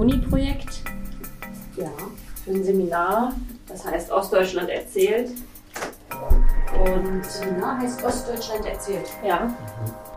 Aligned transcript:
Uni-Projekt. 0.00 0.80
Ja. 1.76 1.90
Für 2.42 2.52
ein 2.52 2.64
Seminar, 2.64 3.34
das 3.68 3.84
heißt 3.84 4.10
Ostdeutschland 4.10 4.70
erzählt. 4.70 5.32
Und 6.82 7.22
Seminar 7.22 7.78
heißt 7.80 8.02
Ostdeutschland 8.02 8.64
erzählt. 8.64 9.10
Ja. 9.22 9.54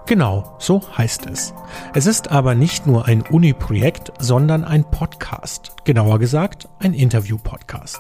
Genau, 0.06 0.56
so 0.58 0.82
heißt 0.98 1.26
es. 1.26 1.54
Es 1.94 2.06
ist 2.06 2.32
aber 2.32 2.56
nicht 2.56 2.88
nur 2.88 3.08
ein 3.08 3.24
Uni-Projekt, 3.24 4.14
sondern 4.20 4.64
ein 4.64 4.86
Podcast. 4.90 5.74
Genauer 5.84 6.18
gesagt, 6.18 6.70
ein 6.80 6.94
Interview-Podcast. 6.94 8.00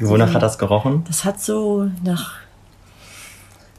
Wonach 0.00 0.34
hat 0.34 0.42
das 0.42 0.58
gerochen? 0.58 1.04
Das 1.06 1.24
hat 1.24 1.40
so 1.40 1.88
nach, 2.02 2.34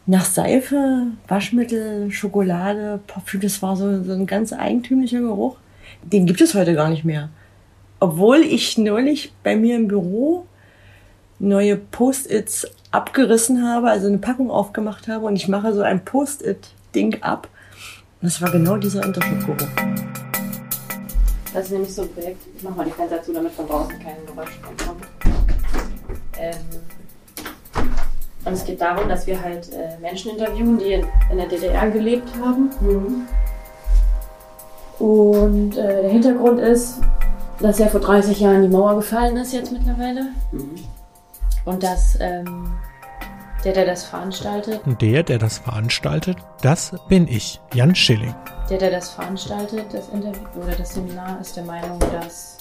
nach 0.05 0.23
Seife, 0.23 1.07
Waschmittel, 1.27 2.09
Schokolade, 2.09 3.01
Parfüm. 3.05 3.41
Das 3.41 3.61
war 3.61 3.75
so, 3.75 4.01
so 4.01 4.13
ein 4.13 4.27
ganz 4.27 4.53
eigentümlicher 4.53 5.19
Geruch. 5.19 5.57
Den 6.03 6.25
gibt 6.25 6.41
es 6.41 6.53
heute 6.53 6.73
gar 6.73 6.89
nicht 6.89 7.03
mehr. 7.03 7.29
Obwohl 7.99 8.37
ich 8.39 8.77
neulich 8.77 9.33
bei 9.43 9.55
mir 9.55 9.75
im 9.75 9.87
Büro 9.87 10.45
neue 11.39 11.75
Post-its 11.77 12.67
abgerissen 12.91 13.67
habe, 13.67 13.89
also 13.89 14.07
eine 14.07 14.17
Packung 14.17 14.51
aufgemacht 14.51 15.07
habe 15.07 15.25
und 15.25 15.35
ich 15.35 15.47
mache 15.47 15.73
so 15.73 15.81
ein 15.81 16.03
Post-it-Ding 16.03 17.21
ab. 17.21 17.47
Und 18.21 18.27
das 18.27 18.41
war 18.41 18.51
genau 18.51 18.77
dieser 18.77 19.05
Unterschlupfgeruch. 19.05 19.69
Das 21.53 21.65
ist 21.65 21.71
nämlich 21.71 21.93
so 21.93 22.03
ein 22.03 22.13
Projekt. 22.13 22.41
Ich 22.55 22.63
mache 22.63 22.75
mal 22.75 22.85
die 22.85 22.91
Fenster 22.91 23.21
zu, 23.21 23.33
damit 23.33 23.51
von 23.51 23.67
draußen 23.67 23.99
kein 23.99 24.15
Geräusch 24.25 24.59
kommt. 24.61 25.01
Ähm, 26.39 26.55
und 28.45 28.53
es 28.53 28.65
geht 28.65 28.79
darum, 28.79 29.07
dass 29.09 29.27
wir 29.27 29.41
halt 29.41 29.71
äh, 29.73 29.99
Menschen 29.99 30.31
interviewen, 30.31 30.77
die 30.77 30.93
in, 30.93 31.05
in 31.29 31.37
der 31.37 31.47
DDR 31.47 31.89
gelebt 31.89 32.29
haben. 32.41 32.69
Und 35.01 35.75
äh, 35.77 36.03
der 36.03 36.11
Hintergrund 36.11 36.59
ist, 36.59 36.99
dass 37.59 37.79
ja 37.79 37.87
vor 37.87 38.01
30 38.01 38.39
Jahren 38.39 38.61
die 38.61 38.67
Mauer 38.67 38.95
gefallen 38.97 39.35
ist, 39.37 39.51
jetzt 39.51 39.71
mittlerweile. 39.71 40.27
Und 41.65 41.81
dass 41.81 42.17
ähm, 42.19 42.71
der, 43.65 43.73
der 43.73 43.85
das 43.87 44.03
veranstaltet, 44.03 44.81
Und 44.85 45.01
der, 45.01 45.23
der 45.23 45.39
das 45.39 45.57
veranstaltet, 45.57 46.37
das 46.61 46.93
bin 47.09 47.27
ich, 47.27 47.59
Jan 47.73 47.95
Schilling. 47.95 48.35
der, 48.69 48.77
der 48.77 48.91
das 48.91 49.09
veranstaltet, 49.09 49.85
das 49.91 50.07
Interview 50.09 50.47
oder 50.55 50.75
das 50.75 50.93
Seminar, 50.93 51.39
ist 51.41 51.57
der 51.57 51.63
Meinung, 51.63 51.97
dass 52.11 52.59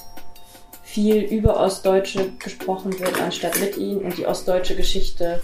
viel 0.83 1.19
über 1.23 1.61
Ostdeutsche 1.61 2.33
gesprochen 2.39 2.99
wird, 2.99 3.21
anstatt 3.21 3.61
mit 3.61 3.77
ihnen 3.77 4.01
und 4.01 4.17
die 4.17 4.27
ostdeutsche 4.27 4.77
Geschichte 4.77 5.43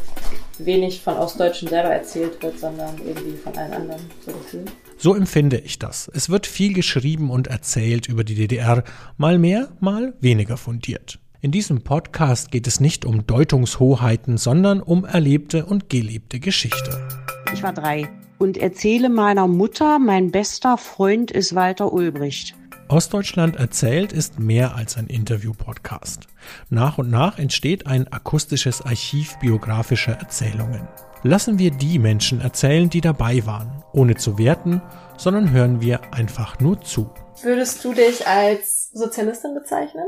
wenig 0.64 1.00
von 1.02 1.14
Ostdeutschen 1.16 1.68
selber 1.68 1.90
erzählt 1.90 2.42
wird, 2.42 2.58
sondern 2.58 2.96
irgendwie 3.04 3.36
von 3.36 3.56
allen 3.56 3.72
anderen 3.72 4.00
so 4.24 4.32
gefühlt. 4.32 4.72
So 4.96 5.14
empfinde 5.14 5.58
ich 5.58 5.78
das. 5.78 6.10
Es 6.14 6.30
wird 6.30 6.46
viel 6.46 6.72
geschrieben 6.72 7.30
und 7.30 7.48
erzählt 7.48 8.08
über 8.08 8.24
die 8.24 8.34
DDR, 8.34 8.82
mal 9.18 9.38
mehr, 9.38 9.68
mal 9.80 10.14
weniger 10.20 10.56
fundiert. 10.56 11.18
In 11.42 11.50
diesem 11.50 11.82
Podcast 11.82 12.50
geht 12.50 12.66
es 12.66 12.80
nicht 12.80 13.04
um 13.04 13.26
Deutungshoheiten, 13.26 14.38
sondern 14.38 14.80
um 14.80 15.04
erlebte 15.04 15.66
und 15.66 15.90
gelebte 15.90 16.40
Geschichte. 16.40 17.06
Ich 17.52 17.62
war 17.62 17.72
drei 17.72 18.08
und 18.38 18.56
erzähle 18.56 19.08
meiner 19.08 19.46
Mutter, 19.46 19.98
mein 19.98 20.30
bester 20.30 20.78
Freund 20.78 21.30
ist 21.30 21.54
Walter 21.54 21.92
Ulbricht. 21.92 22.54
Ostdeutschland 22.88 23.56
erzählt 23.56 24.12
ist 24.12 24.38
mehr 24.38 24.76
als 24.76 24.96
ein 24.96 25.08
Interview-Podcast. 25.08 26.28
Nach 26.70 26.98
und 26.98 27.10
nach 27.10 27.38
entsteht 27.38 27.86
ein 27.86 28.10
akustisches 28.12 28.82
Archiv 28.82 29.36
biografischer 29.40 30.12
Erzählungen. 30.12 30.86
Lassen 31.24 31.58
wir 31.58 31.72
die 31.72 31.98
Menschen 31.98 32.40
erzählen, 32.40 32.88
die 32.88 33.00
dabei 33.00 33.44
waren, 33.44 33.82
ohne 33.92 34.14
zu 34.14 34.38
werten, 34.38 34.80
sondern 35.16 35.50
hören 35.50 35.80
wir 35.80 36.14
einfach 36.14 36.60
nur 36.60 36.80
zu. 36.80 37.12
Würdest 37.42 37.84
du 37.84 37.92
dich 37.92 38.24
als 38.26 38.90
Sozialistin 38.92 39.54
bezeichnen? 39.54 40.06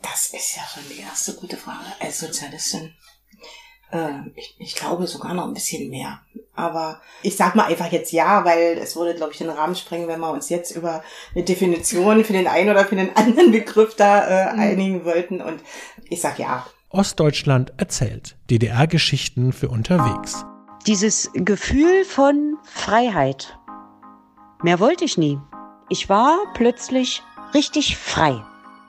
Das 0.00 0.32
ist 0.32 0.56
ja 0.56 0.62
schon 0.72 0.84
die 0.88 1.00
erste 1.00 1.34
gute 1.34 1.58
Frage. 1.58 1.84
Als 2.00 2.20
Sozialistin, 2.20 2.94
äh, 3.90 4.20
ich, 4.34 4.56
ich 4.58 4.74
glaube 4.74 5.06
sogar 5.06 5.34
noch 5.34 5.46
ein 5.46 5.54
bisschen 5.54 5.90
mehr. 5.90 6.22
Aber 6.54 7.00
ich 7.22 7.36
sag 7.36 7.54
mal 7.54 7.64
einfach 7.64 7.90
jetzt 7.90 8.12
ja, 8.12 8.44
weil 8.44 8.76
es 8.78 8.94
würde, 8.94 9.14
glaube 9.14 9.32
ich, 9.32 9.38
den 9.38 9.48
Rahmen 9.48 9.74
sprengen, 9.74 10.08
wenn 10.08 10.20
wir 10.20 10.30
uns 10.30 10.50
jetzt 10.50 10.70
über 10.72 11.02
eine 11.34 11.44
Definition 11.44 12.24
für 12.24 12.34
den 12.34 12.46
einen 12.46 12.70
oder 12.70 12.84
für 12.84 12.96
den 12.96 13.16
anderen 13.16 13.52
Begriff 13.52 13.96
da 13.96 14.28
äh, 14.28 14.48
einigen 14.50 15.04
wollten. 15.04 15.40
Und 15.40 15.62
ich 16.04 16.20
sag 16.20 16.38
ja. 16.38 16.66
Ostdeutschland 16.90 17.72
erzählt. 17.78 18.36
DDR-Geschichten 18.50 19.52
für 19.52 19.68
unterwegs. 19.68 20.44
Dieses 20.86 21.30
Gefühl 21.32 22.04
von 22.04 22.58
Freiheit. 22.64 23.58
Mehr 24.62 24.78
wollte 24.78 25.04
ich 25.04 25.16
nie. 25.16 25.38
Ich 25.88 26.08
war 26.10 26.38
plötzlich 26.54 27.22
richtig 27.54 27.96
frei. 27.96 28.44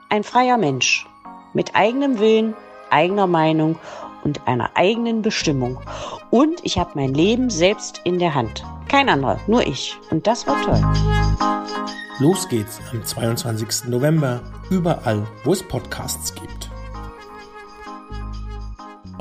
Ein 0.09 0.23
freier 0.23 0.57
Mensch. 0.57 1.07
Mit 1.53 1.75
eigenem 1.75 2.19
Willen, 2.19 2.55
eigener 2.89 3.27
Meinung 3.27 3.79
und 4.23 4.47
einer 4.47 4.71
eigenen 4.75 5.21
Bestimmung. 5.21 5.79
Und 6.29 6.59
ich 6.63 6.77
habe 6.77 6.91
mein 6.95 7.13
Leben 7.13 7.49
selbst 7.49 8.01
in 8.03 8.19
der 8.19 8.33
Hand. 8.35 8.63
Kein 8.87 9.09
anderer, 9.09 9.39
nur 9.47 9.65
ich. 9.65 9.97
Und 10.11 10.27
das 10.27 10.47
war 10.47 10.61
toll. 10.61 10.81
Los 12.19 12.47
geht's 12.47 12.79
am 12.91 13.03
22. 13.03 13.89
November, 13.89 14.41
überall, 14.69 15.25
wo 15.43 15.53
es 15.53 15.63
Podcasts 15.63 16.33
gibt. 16.35 16.62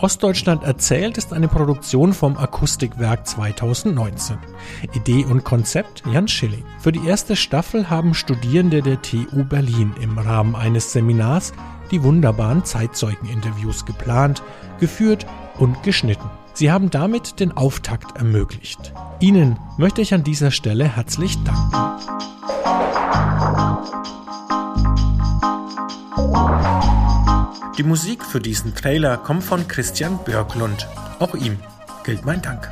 Ostdeutschland 0.03 0.65
erzählt 0.65 1.17
ist 1.17 1.33
eine 1.33 1.47
Produktion 1.47 2.13
vom 2.13 2.37
Akustikwerk 2.37 3.25
2019. 3.25 4.37
Idee 4.95 5.25
und 5.25 5.45
Konzept 5.45 6.03
Jan 6.13 6.27
Schilling. 6.27 6.65
Für 6.81 6.91
die 6.91 7.07
erste 7.07 7.37
Staffel 7.37 7.89
haben 7.89 8.13
Studierende 8.13 8.83
der 8.83 9.01
TU 9.01 9.45
Berlin 9.45 9.95
im 10.01 10.19
Rahmen 10.19 10.57
eines 10.57 10.93
Seminars 10.93 11.53
die 11.93 12.03
wunderbaren 12.03 12.65
Zeitzeugeninterviews 12.65 13.87
geplant, 13.87 14.43
geführt 14.81 15.25
und 15.59 15.81
geschnitten. 15.85 16.29
Sie 16.53 16.73
haben 16.73 16.91
damit 16.91 17.39
den 17.39 17.53
Auftakt 17.53 18.17
ermöglicht. 18.17 18.93
Ihnen 19.21 19.57
möchte 19.79 20.03
ich 20.03 20.15
an 20.15 20.25
dieser 20.25 20.51
Stelle 20.51 20.97
herzlich 20.97 21.39
danken. 21.45 21.93
Die 27.79 27.83
Musik 27.83 28.23
für 28.23 28.41
diesen 28.41 28.75
Trailer 28.75 29.17
kommt 29.17 29.45
von 29.45 29.67
Christian 29.67 30.19
Björklund. 30.25 30.87
Auch 31.21 31.35
ihm 31.35 31.59
gilt 32.05 32.27
mein 32.27 32.43
Dank. 32.43 32.69